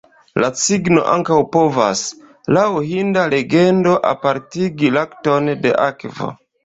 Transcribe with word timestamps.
La 0.43 0.47
cigno 0.59 1.01
ankaŭ 1.15 1.35
povas, 1.55 2.01
laŭ 2.57 2.65
hinda 2.93 3.27
legendo, 3.37 3.93
apartigi 4.13 4.91
lakton 4.97 5.53
de 5.67 5.77
akvo. 5.89 6.33